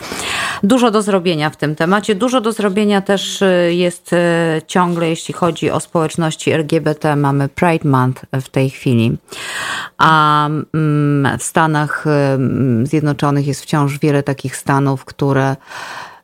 Dużo 0.63 0.91
do 0.91 1.03
zrobienia 1.03 1.51
w 1.51 1.57
tym 1.57 1.75
temacie. 1.77 2.15
Dużo 2.15 2.41
do 2.41 2.53
zrobienia 2.53 3.01
też 3.01 3.43
y, 3.43 3.75
jest 3.75 4.11
ciągle, 4.67 5.09
jeśli 5.09 5.35
chodzi 5.35 5.71
o 5.71 5.81
społeczności 5.81 6.51
LGBT. 6.51 7.17
Mamy 7.17 7.49
Pride 7.49 7.89
Month 7.89 8.25
w 8.33 8.49
tej 8.49 8.71
chwili. 8.71 9.17
A 9.99 10.47
mm, 10.47 11.39
w 11.39 11.43
Stanach 11.43 12.07
y, 12.83 12.87
Zjednoczonych 12.87 13.47
jest 13.47 13.63
wciąż 13.63 13.99
wiele 13.99 14.23
takich 14.23 14.57
stanów, 14.57 15.05
które 15.05 15.57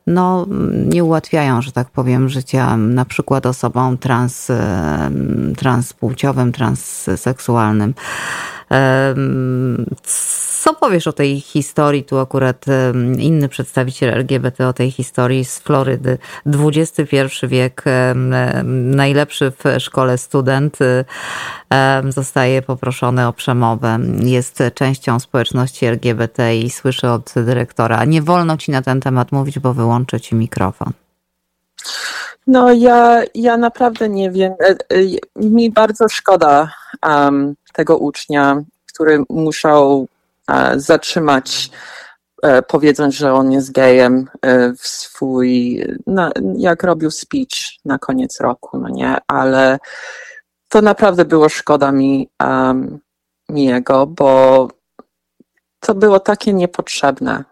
no, 0.07 0.45
nie 0.71 1.03
ułatwiają, 1.03 1.61
że 1.61 1.71
tak 1.71 1.89
powiem, 1.89 2.29
życia 2.29 2.77
na 2.77 3.05
przykład 3.05 3.45
osobom 3.45 3.97
trans, 3.97 4.51
transpłciowym, 5.57 6.51
transseksualnym. 6.51 7.93
Co 10.63 10.73
powiesz 10.73 11.07
o 11.07 11.13
tej 11.13 11.41
historii? 11.41 12.03
Tu 12.03 12.19
akurat 12.19 12.65
inny 13.17 13.49
przedstawiciel 13.49 14.13
LGBT 14.13 14.67
o 14.67 14.73
tej 14.73 14.91
historii 14.91 15.45
z 15.45 15.59
Florydy. 15.59 16.17
XXI 16.45 17.47
wiek, 17.47 17.83
najlepszy 18.73 19.51
w 19.51 19.79
szkole 19.79 20.17
student 20.17 20.77
zostaje 22.09 22.61
poproszony 22.61 23.27
o 23.27 23.33
przemowę. 23.33 23.99
Jest 24.19 24.63
częścią 24.73 25.19
społeczności 25.19 25.85
LGBT 25.85 26.55
i 26.57 26.69
słyszy 26.69 27.09
od 27.09 27.33
dyrektora, 27.35 28.05
nie 28.05 28.21
wolno 28.21 28.57
ci 28.57 28.71
na 28.71 28.81
ten 28.81 29.01
temat 29.01 29.31
mówić, 29.31 29.59
bo 29.59 29.73
wyłączę 29.73 30.21
ci 30.21 30.35
mikrofon. 30.35 30.91
No 32.47 32.71
ja, 32.71 33.21
ja 33.35 33.57
naprawdę 33.57 34.09
nie 34.09 34.31
wiem. 34.31 34.53
E, 34.59 34.69
e, 34.69 34.75
mi 35.35 35.71
bardzo 35.71 36.09
szkoda 36.09 36.69
um, 37.05 37.55
tego 37.73 37.97
ucznia, 37.97 38.61
który 38.93 39.23
musiał 39.29 40.07
zatrzymać 40.75 41.69
uh, 42.43 42.49
powiedząc, 42.67 43.15
że 43.15 43.33
on 43.33 43.51
jest 43.51 43.71
gejem 43.71 44.17
uh, 44.19 44.77
w 44.77 44.87
swój, 44.87 45.83
na, 46.07 46.31
jak 46.57 46.83
robił 46.83 47.11
speech 47.11 47.59
na 47.85 47.99
koniec 47.99 48.39
roku, 48.39 48.77
no 48.77 48.89
nie, 48.89 49.17
ale 49.27 49.79
to 50.69 50.81
naprawdę 50.81 51.25
było 51.25 51.49
szkoda 51.49 51.91
mi, 51.91 52.29
um, 52.43 52.99
mi 53.49 53.65
jego, 53.65 54.07
bo 54.07 54.67
to 55.79 55.95
było 55.95 56.19
takie 56.19 56.53
niepotrzebne, 56.53 57.43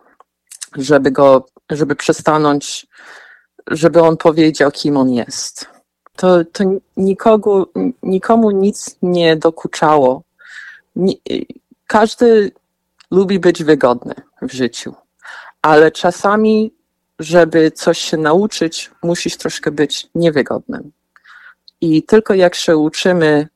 żeby 0.75 1.11
go, 1.11 1.45
żeby 1.69 1.95
przestanąć, 1.95 2.87
żeby 3.67 4.01
on 4.01 4.17
powiedział, 4.17 4.71
kim 4.71 4.97
on 4.97 5.09
jest. 5.09 5.67
To, 6.15 6.45
to 6.45 6.63
nikogo, 6.97 7.67
nikomu 8.03 8.51
nic 8.51 8.97
nie 9.01 9.35
dokuczało. 9.35 10.23
Każdy 11.87 12.51
lubi 13.11 13.39
być 13.39 13.63
wygodny 13.63 14.13
w 14.41 14.53
życiu, 14.53 14.93
ale 15.61 15.91
czasami, 15.91 16.73
żeby 17.19 17.71
coś 17.71 17.97
się 17.97 18.17
nauczyć, 18.17 18.91
musisz 19.03 19.37
troszkę 19.37 19.71
być 19.71 20.09
niewygodnym. 20.15 20.91
I 21.81 22.03
tylko 22.03 22.33
jak 22.33 22.55
się 22.55 22.77
uczymy, 22.77 23.47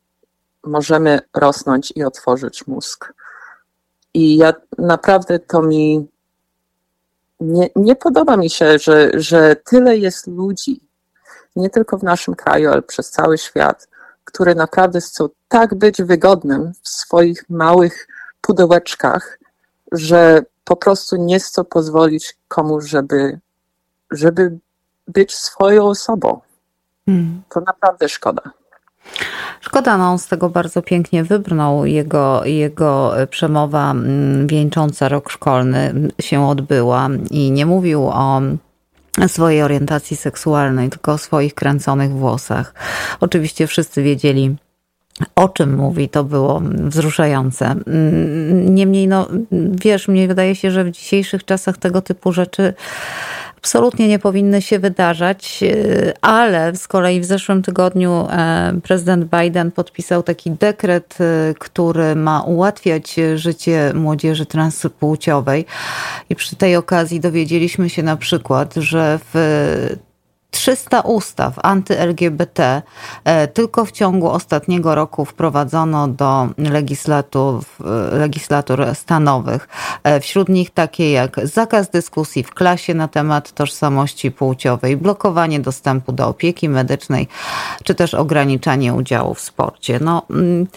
możemy 0.63 1.19
rosnąć 1.33 1.93
i 1.95 2.03
otworzyć 2.03 2.67
mózg. 2.67 3.13
I 4.13 4.37
ja 4.37 4.53
naprawdę 4.77 5.39
to 5.39 5.61
mi 5.61 6.07
nie, 7.39 7.69
nie 7.75 7.95
podoba 7.95 8.37
mi 8.37 8.49
się, 8.49 8.79
że, 8.79 9.11
że 9.13 9.55
tyle 9.55 9.97
jest 9.97 10.27
ludzi, 10.27 10.81
nie 11.55 11.69
tylko 11.69 11.97
w 11.97 12.03
naszym 12.03 12.35
kraju, 12.35 12.71
ale 12.71 12.81
przez 12.81 13.09
cały 13.09 13.37
świat, 13.37 13.87
które 14.23 14.55
naprawdę 14.55 15.01
chcą 15.01 15.29
tak 15.47 15.75
być 15.75 16.01
wygodnym 16.01 16.71
w 16.83 16.89
swoich 16.89 17.49
małych 17.49 18.07
pudełeczkach, 18.41 19.39
że 19.91 20.41
po 20.63 20.75
prostu 20.75 21.15
nie 21.15 21.39
chcą 21.39 21.63
pozwolić 21.63 22.37
komuś, 22.47 22.85
żeby, 22.85 23.39
żeby 24.11 24.57
być 25.07 25.35
swoją 25.35 25.85
osobą. 25.85 26.39
Hmm. 27.05 27.41
To 27.49 27.61
naprawdę 27.61 28.09
szkoda. 28.09 28.41
Szkoda, 29.61 29.97
no 29.97 30.11
on 30.11 30.19
z 30.19 30.27
tego 30.27 30.49
bardzo 30.49 30.81
pięknie 30.81 31.23
wybrnął. 31.23 31.85
Jego, 31.85 32.45
jego 32.45 33.13
przemowa 33.29 33.91
mm, 33.91 34.47
wieńcząca 34.47 35.09
rok 35.09 35.29
szkolny 35.29 35.93
się 36.19 36.47
odbyła 36.47 37.09
i 37.31 37.51
nie 37.51 37.65
mówił 37.65 38.07
o 38.07 38.41
swojej 39.27 39.63
orientacji 39.63 40.17
seksualnej, 40.17 40.89
tylko 40.89 41.11
o 41.11 41.17
swoich 41.17 41.55
kręconych 41.55 42.11
włosach. 42.11 42.73
Oczywiście 43.19 43.67
wszyscy 43.67 44.03
wiedzieli, 44.03 44.55
o 45.35 45.49
czym 45.49 45.75
mówi, 45.75 46.09
to 46.09 46.23
było 46.23 46.61
wzruszające. 46.63 47.65
Mm, 47.65 48.75
niemniej, 48.75 49.07
no, 49.07 49.27
wiesz, 49.51 50.07
mnie 50.07 50.27
wydaje 50.27 50.55
się, 50.55 50.71
że 50.71 50.83
w 50.83 50.91
dzisiejszych 50.91 51.45
czasach 51.45 51.77
tego 51.77 52.01
typu 52.01 52.31
rzeczy 52.31 52.73
absolutnie 53.65 54.07
nie 54.07 54.19
powinny 54.19 54.61
się 54.61 54.79
wydarzać, 54.79 55.63
e, 55.63 56.13
ale 56.21 56.75
z 56.75 56.87
kolei 56.87 57.19
w 57.19 57.25
zeszłym 57.25 57.61
tygodniu 57.61 58.27
e, 58.29 58.73
prezydent 58.83 59.25
Biden 59.25 59.71
podpisał 59.71 60.23
taki 60.23 60.51
dekret, 60.51 61.17
e, 61.19 61.53
który 61.59 62.15
ma 62.15 62.41
ułatwiać 62.41 63.15
życie 63.35 63.91
młodzieży 63.95 64.45
transpłciowej. 64.45 65.65
I 66.29 66.35
przy 66.35 66.55
tej 66.55 66.75
okazji 66.75 67.19
dowiedzieliśmy 67.19 67.89
się 67.89 68.03
na 68.03 68.17
przykład, 68.17 68.73
że 68.73 69.19
w 69.33 69.95
300 70.55 71.01
ustaw 71.01 71.59
anty-LGBT 71.63 72.81
e, 73.23 73.47
tylko 73.47 73.85
w 73.85 73.91
ciągu 73.91 74.29
ostatniego 74.29 74.95
roku 74.95 75.25
wprowadzono 75.25 76.07
do 76.07 76.47
legislatur, 76.57 77.63
legislatur 78.11 78.85
stanowych. 78.93 79.67
E, 80.03 80.19
wśród 80.19 80.49
nich 80.49 80.69
takie 80.69 81.11
jak 81.11 81.47
zakaz 81.47 81.89
dyskusji 81.89 82.43
w 82.43 82.53
klasie 82.53 82.93
na 82.93 83.07
temat 83.07 83.51
tożsamości 83.51 84.31
płciowej, 84.31 84.97
blokowanie 84.97 85.59
dostępu 85.59 86.11
do 86.11 86.27
opieki 86.27 86.69
medycznej, 86.69 87.27
czy 87.83 87.95
też 87.95 88.13
ograniczanie 88.13 88.93
udziału 88.93 89.33
w 89.33 89.41
sporcie. 89.41 89.99
No, 90.01 90.21
mm, 90.29 90.67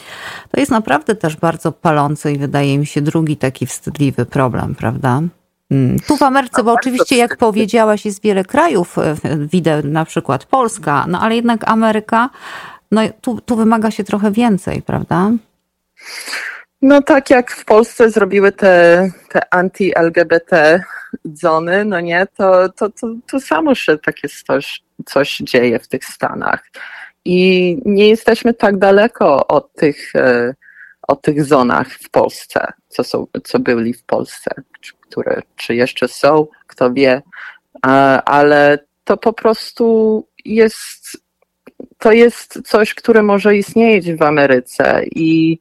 to 0.50 0.61
jest 0.61 0.73
naprawdę 0.73 1.14
też 1.14 1.37
bardzo 1.37 1.73
palący 1.73 2.32
i 2.32 2.38
wydaje 2.38 2.78
mi 2.78 2.87
się 2.87 3.00
drugi 3.00 3.37
taki 3.37 3.66
wstydliwy 3.66 4.26
problem, 4.26 4.75
prawda? 4.75 5.20
Mm, 5.71 5.99
tu 6.07 6.17
w 6.17 6.23
Ameryce, 6.23 6.63
bo 6.63 6.73
oczywiście, 6.73 7.17
jak 7.17 7.37
powiedziałaś, 7.37 8.05
jest 8.05 8.23
wiele 8.23 8.45
krajów, 8.45 8.99
e, 8.99 9.15
widzę 9.53 9.83
na 9.83 10.05
przykład 10.05 10.45
Polska, 10.45 11.05
no 11.09 11.21
ale 11.21 11.37
jednak 11.37 11.69
Ameryka, 11.69 12.31
no 12.91 13.01
tu, 13.21 13.41
tu 13.41 13.57
wymaga 13.57 13.91
się 13.91 14.05
trochę 14.05 14.31
więcej, 14.31 14.83
prawda? 14.83 15.31
No 16.83 17.03
tak 17.03 17.31
jak 17.31 17.51
w 17.51 17.65
Polsce 17.65 18.11
zrobiły 18.11 18.53
te, 18.53 19.11
te 19.29 19.41
anti-LGBT 19.51 20.81
zony, 21.25 21.85
no 21.85 22.01
nie, 22.01 22.27
to, 22.37 22.69
to, 22.69 22.91
to, 22.91 23.15
to 23.31 23.41
samo 23.41 23.75
się 23.75 23.99
takie 23.99 24.29
coś, 24.29 24.83
coś 25.07 25.37
dzieje 25.37 25.79
w 25.79 25.89
tych 25.89 26.05
Stanach. 26.05 26.71
I 27.25 27.79
nie 27.85 28.09
jesteśmy 28.09 28.55
tak 28.55 28.79
daleko 28.79 29.47
od 29.47 29.73
tych, 29.73 30.17
e, 30.17 30.55
od 31.09 31.23
tych 31.23 31.45
zonach 31.45 31.93
w 31.93 32.11
Polsce, 32.11 32.73
co, 32.88 33.05
są, 33.05 33.27
co 33.45 33.59
byli 33.59 33.95
w 33.95 34.05
Polsce, 34.05 34.50
które 35.00 35.43
czy 35.57 35.75
jeszcze 35.75 36.09
są, 36.09 36.47
kto 36.67 36.93
wie, 36.93 37.23
ale 38.25 38.79
to 39.05 39.17
po 39.17 39.33
prostu 39.33 40.27
jest, 40.45 41.23
to 41.99 42.12
jest 42.12 42.61
coś, 42.65 42.95
które 42.95 43.23
może 43.23 43.57
istnieć 43.57 44.12
w 44.12 44.23
Ameryce 44.23 45.05
i 45.05 45.59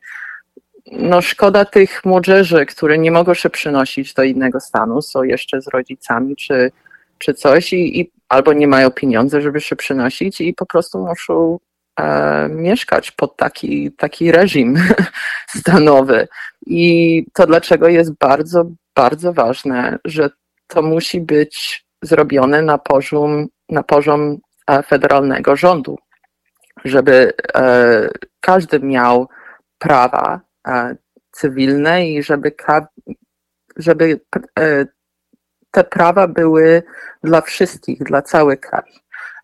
no 0.91 1.21
szkoda 1.21 1.65
tych 1.65 2.05
młodzieży, 2.05 2.65
które 2.65 2.97
nie 2.97 3.11
mogą 3.11 3.33
się 3.33 3.49
przynosić 3.49 4.13
do 4.13 4.23
innego 4.23 4.59
stanu, 4.59 5.01
są 5.01 5.23
jeszcze 5.23 5.61
z 5.61 5.67
rodzicami 5.67 6.35
czy, 6.35 6.71
czy 7.17 7.33
coś 7.33 7.73
i, 7.73 7.99
i 7.99 8.11
albo 8.29 8.53
nie 8.53 8.67
mają 8.67 8.91
pieniędzy, 8.91 9.41
żeby 9.41 9.61
się 9.61 9.75
przynosić 9.75 10.41
i 10.41 10.53
po 10.53 10.65
prostu 10.65 10.99
muszą 10.99 11.59
e, 11.99 12.49
mieszkać 12.49 13.11
pod 13.11 13.37
taki, 13.37 13.91
taki 13.91 14.31
reżim 14.31 14.75
stanowy. 15.59 16.27
I 16.65 17.25
to 17.33 17.47
dlaczego 17.47 17.87
jest 17.87 18.17
bardzo, 18.17 18.65
bardzo 18.95 19.33
ważne, 19.33 19.99
że 20.05 20.29
to 20.67 20.81
musi 20.81 21.21
być 21.21 21.85
zrobione 22.01 22.61
na 22.61 22.77
poziom, 22.77 23.47
na 23.69 23.83
poziom 23.83 24.37
e, 24.67 24.83
federalnego 24.83 25.55
rządu, 25.55 25.97
żeby 26.85 27.33
e, 27.55 28.09
każdy 28.39 28.79
miał 28.79 29.29
prawa 29.79 30.41
cywilne 31.31 32.07
i 32.07 32.23
żeby, 32.23 32.55
żeby 33.77 34.19
te 35.71 35.83
prawa 35.83 36.27
były 36.27 36.83
dla 37.23 37.41
wszystkich, 37.41 38.03
dla 38.03 38.21
cały 38.21 38.57
kraj, 38.57 38.91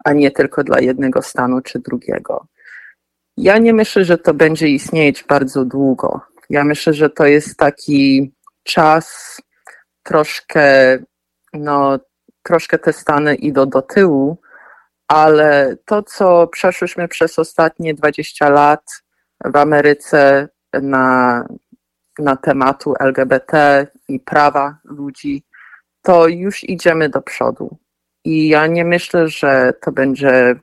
a 0.04 0.14
nie 0.14 0.32
tylko 0.32 0.64
dla 0.64 0.80
jednego 0.80 1.22
stanu 1.22 1.62
czy 1.62 1.80
drugiego. 1.80 2.48
Ja 3.38 3.58
nie 3.58 3.74
myślę, 3.74 4.06
że 4.06 4.18
to 4.18 4.34
będzie 4.34 4.68
istnieć 4.68 5.24
bardzo 5.24 5.66
długo. 5.66 6.22
Ja 6.50 6.64
myślę, 6.64 6.94
że 6.94 7.10
to 7.10 7.26
jest 7.26 7.58
taki 7.58 8.34
czas 8.64 9.38
troszkę, 10.04 10.98
no, 11.54 12.00
troszkę 12.44 12.80
te 12.80 12.94
Stany 12.94 13.36
idą 13.36 13.66
do 13.70 13.82
tyłu, 13.82 14.42
ale 15.08 15.78
to, 15.86 16.04
co 16.04 16.48
przeszłyśmy 16.48 17.08
przez 17.08 17.40
ostatnie 17.40 17.94
20 17.94 18.50
lat 18.50 19.04
w 19.46 19.56
Ameryce 19.56 20.50
na, 20.74 21.46
na 22.20 22.36
tematu 22.36 22.94
LGBT 23.00 23.88
i 24.08 24.20
prawa 24.20 24.78
ludzi, 24.84 25.44
to 26.02 26.28
już 26.28 26.64
idziemy 26.64 27.10
do 27.10 27.22
przodu. 27.22 27.78
I 28.26 28.48
ja 28.48 28.68
nie 28.68 28.86
myślę, 28.86 29.28
że 29.28 29.74
to 29.82 29.92
będzie 29.92 30.56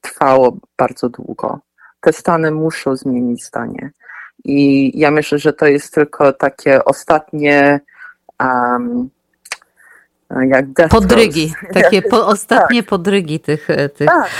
trwało 0.00 0.56
bardzo 0.78 1.08
długo. 1.08 1.60
Te 2.00 2.12
Stany 2.12 2.50
muszą 2.50 2.96
zmienić 2.96 3.44
zdanie. 3.44 3.90
I 4.44 4.92
ja 4.98 5.10
myślę, 5.10 5.38
że 5.38 5.52
to 5.52 5.66
jest 5.66 5.94
tylko 5.94 6.32
takie 6.32 6.84
ostatnie 6.84 7.80
um, 8.40 9.10
jak 10.48 10.88
Podrygi, 10.88 11.52
takie 11.72 12.02
po, 12.02 12.26
ostatnie 12.34 12.82
tak. 12.82 12.90
podrygi 12.90 13.40
tych, 13.40 13.68
tych 13.96 14.08
tak. 14.08 14.30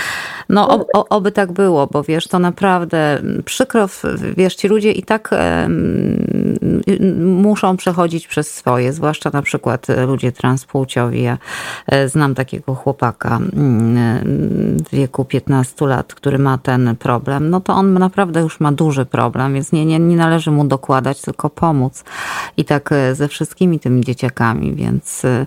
No, 0.49 0.69
o, 0.69 0.85
o, 0.93 1.09
oby 1.09 1.31
tak 1.31 1.51
było, 1.51 1.87
bo 1.87 2.03
wiesz, 2.03 2.27
to 2.27 2.39
naprawdę 2.39 3.21
przykro, 3.45 3.87
wiesz, 4.37 4.55
ci 4.55 4.67
ludzie 4.67 4.91
i 4.91 5.03
tak 5.03 5.29
muszą 7.19 7.77
przechodzić 7.77 8.27
przez 8.27 8.53
swoje, 8.53 8.93
zwłaszcza 8.93 9.29
na 9.33 9.41
przykład 9.41 9.87
ludzie 10.07 10.31
transpłciowi. 10.31 11.23
Ja 11.23 11.37
e, 11.87 12.09
znam 12.09 12.35
takiego 12.35 12.75
chłopaka 12.75 13.37
mm, 13.37 13.97
w 14.79 14.89
wieku 14.91 15.25
15 15.25 15.85
lat, 15.85 16.13
który 16.13 16.39
ma 16.39 16.57
ten 16.57 16.95
problem. 16.95 17.49
No 17.49 17.61
to 17.61 17.73
on 17.73 17.93
naprawdę 17.93 18.41
już 18.41 18.59
ma 18.59 18.71
duży 18.71 19.05
problem, 19.05 19.53
więc 19.53 19.71
nie, 19.71 19.85
nie, 19.85 19.99
nie 19.99 20.15
należy 20.15 20.51
mu 20.51 20.65
dokładać, 20.65 21.21
tylko 21.21 21.49
pomóc. 21.49 22.03
I 22.57 22.65
tak 22.65 22.91
e, 22.91 23.15
ze 23.15 23.27
wszystkimi 23.27 23.79
tymi 23.79 24.03
dzieciakami, 24.03 24.75
więc 24.75 25.25
e, 25.25 25.45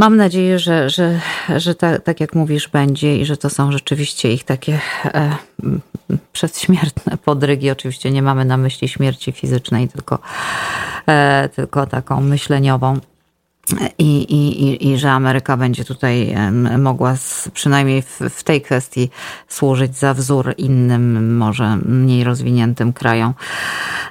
Mam 0.00 0.16
nadzieję, 0.16 0.58
że, 0.58 0.90
że, 0.90 1.20
że 1.56 1.74
tak, 1.74 2.02
tak 2.02 2.20
jak 2.20 2.34
mówisz 2.34 2.68
będzie 2.68 3.16
i 3.16 3.24
że 3.24 3.36
to 3.36 3.50
są 3.50 3.72
rzeczywiście 3.72 4.32
ich 4.32 4.44
takie 4.44 4.80
e, 5.04 5.36
przedśmiertne 6.32 7.16
podrygi. 7.16 7.70
Oczywiście 7.70 8.10
nie 8.10 8.22
mamy 8.22 8.44
na 8.44 8.56
myśli 8.56 8.88
śmierci 8.88 9.32
fizycznej, 9.32 9.88
tylko, 9.88 10.18
e, 11.06 11.48
tylko 11.56 11.86
taką 11.86 12.20
myśleniową. 12.20 12.98
I, 13.98 14.22
i, 14.22 14.88
i, 14.88 14.98
że 14.98 15.10
Ameryka 15.10 15.56
będzie 15.56 15.84
tutaj 15.84 16.34
mogła 16.78 17.14
przynajmniej 17.52 18.02
w, 18.02 18.20
w, 18.30 18.42
tej 18.42 18.62
kwestii 18.62 19.10
służyć 19.48 19.96
za 19.96 20.14
wzór 20.14 20.54
innym, 20.58 21.36
może 21.36 21.76
mniej 21.76 22.24
rozwiniętym 22.24 22.92
krajom. 22.92 23.34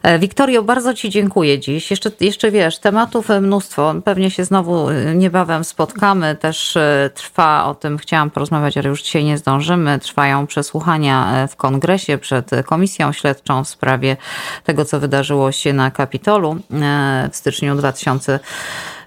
E, 0.04 0.20
Wiktorio, 0.20 0.64
bardzo 0.64 0.94
Ci 0.94 1.10
dziękuję 1.10 1.60
dziś. 1.60 1.92
Jeszcze, 1.92 2.12
jeszcze 2.20 2.52
wiesz, 2.52 2.80
tematów 2.80 3.30
mnóstwo. 3.42 3.96
Pewnie 4.06 4.32
się 4.32 4.46
znowu 4.46 4.90
e, 4.90 5.16
niebawem 5.16 5.64
spotkamy. 5.64 6.36
Też 6.36 6.78
e, 6.78 7.10
trwa 7.14 7.66
o 7.66 7.76
tym, 7.76 7.98
chciałam 7.98 8.30
porozmawiać, 8.30 8.78
ale 8.78 8.90
już 8.90 9.04
dzisiaj 9.04 9.24
nie 9.24 9.38
zdążymy. 9.38 10.00
Trwają 10.00 10.48
przesłuchania 10.48 11.48
w 11.48 11.56
kongresie 11.56 12.18
przed 12.18 12.52
komisją 12.66 13.12
śledczą 13.12 13.64
w 13.64 13.68
sprawie 13.68 14.18
tego, 14.64 14.86
co 14.86 15.00
wydarzyło 15.00 15.52
się 15.52 15.74
na 15.74 15.92
Kapitolu 15.92 16.58
w 17.32 17.36
styczniu 17.36 17.76
2000 17.76 18.40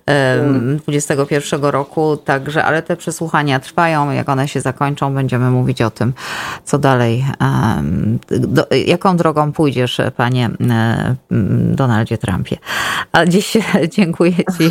2021 0.06 1.64
roku, 1.64 2.16
także, 2.16 2.64
ale 2.64 2.82
te 2.82 2.96
przesłuchania 2.96 3.60
trwają. 3.60 4.10
Jak 4.10 4.28
one 4.28 4.48
się 4.48 4.60
zakończą, 4.60 5.14
będziemy 5.14 5.50
mówić 5.50 5.82
o 5.82 5.90
tym, 5.90 6.12
co 6.64 6.78
dalej, 6.78 7.24
do, 8.28 8.66
jaką 8.86 9.16
drogą 9.16 9.52
pójdziesz, 9.52 10.00
panie 10.16 10.50
Donaldzie 11.72 12.18
Trumpie. 12.18 12.56
A 13.12 13.26
dziś 13.26 13.56
dziękuję 13.96 14.36
ci, 14.36 14.68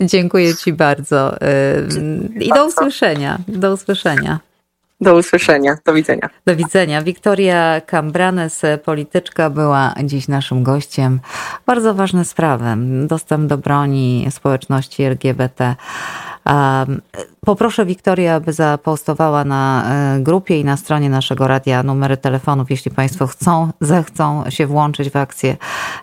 dziękuję 0.00 0.56
ci 0.56 0.72
bardzo 0.72 1.36
i 2.40 2.48
do 2.48 2.66
usłyszenia. 2.66 3.38
Do 3.48 3.72
usłyszenia. 3.72 4.49
Do 5.00 5.14
usłyszenia. 5.14 5.76
Do 5.84 5.92
widzenia. 5.92 6.30
Do 6.46 6.56
widzenia. 6.56 7.02
Wiktoria 7.02 7.80
Cambranes, 7.80 8.62
polityczka, 8.84 9.50
była 9.50 9.94
dziś 10.04 10.28
naszym 10.28 10.62
gościem. 10.62 11.20
Bardzo 11.66 11.94
ważne 11.94 12.24
sprawy. 12.24 12.64
Dostęp 13.06 13.46
do 13.46 13.58
broni 13.58 14.26
społeczności 14.30 15.02
LGBT. 15.02 15.76
Poproszę 17.46 17.86
Wiktorię, 17.86 18.34
aby 18.34 18.52
zapostowała 18.52 19.44
na 19.44 19.84
e, 19.84 20.20
grupie 20.20 20.60
i 20.60 20.64
na 20.64 20.76
stronie 20.76 21.10
naszego 21.10 21.48
radia 21.48 21.82
numery 21.82 22.16
telefonów, 22.16 22.70
jeśli 22.70 22.90
Państwo 22.90 23.26
chcą, 23.26 23.70
zechcą 23.80 24.50
się 24.50 24.66
włączyć 24.66 25.10
w 25.10 25.16
akcję 25.16 25.56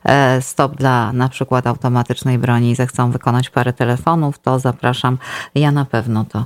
e, 0.04 0.42
Stop 0.42 0.76
dla 0.76 1.14
na 1.14 1.30
przykład 1.30 1.68
automatycznej 1.68 2.38
broni 2.38 2.72
i 2.72 2.76
zechcą 2.76 3.12
wykonać 3.12 3.50
parę 3.50 3.74
telefonów, 3.74 4.40
to 4.40 4.60
zapraszam. 4.60 5.18
Ja 5.56 5.72
na 5.72 5.86
pewno 5.86 6.26
to, 6.26 6.46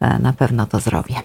e, 0.00 0.18
na 0.18 0.32
pewno 0.32 0.66
to 0.66 0.80
zrobię. 0.80 1.22